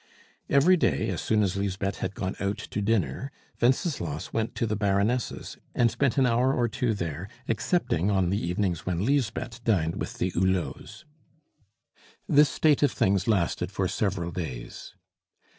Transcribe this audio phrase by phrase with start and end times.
[0.49, 4.75] Every day, as soon as Lisbeth had gone out to dinner, Wenceslas went to the
[4.75, 9.97] Baroness' and spent an hour or two there, excepting on the evenings when Lisbeth dined
[9.97, 11.05] with the Hulots.
[12.27, 14.95] This state of things lasted for several days.